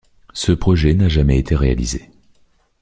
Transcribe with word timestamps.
Ce 0.33 0.51
projet 0.51 0.95
n'a 0.95 1.09
jamais 1.09 1.37
été 1.37 1.55
réalisé. 1.55 2.09